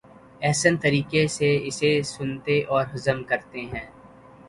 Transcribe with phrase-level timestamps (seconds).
[0.41, 3.87] احسن طریقے سے اسے سنتے اور ہضم کرتے ہیں۔